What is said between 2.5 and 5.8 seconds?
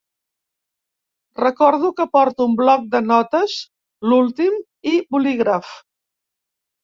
un bloc de notes, l'últim, i bolígraf.